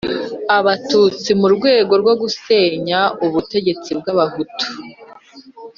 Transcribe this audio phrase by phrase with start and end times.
[0.65, 4.65] batutsi mu rwego rwo gusebya ubutegetsi bw'abahutu